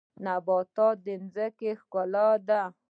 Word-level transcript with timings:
نباتات 0.25 0.95
د 1.05 1.07
ځمکې 1.33 1.69
ښکلا 1.81 2.27
ده 2.47 2.61